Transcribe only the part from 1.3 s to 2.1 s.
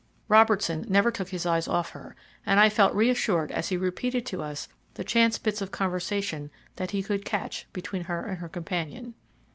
eyes off